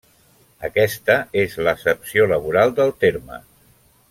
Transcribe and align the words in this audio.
Aquesta 0.69 1.17
és 1.43 1.59
l'accepció 1.67 2.29
laboral 2.33 2.75
del 2.81 2.97
terme. 3.05 3.43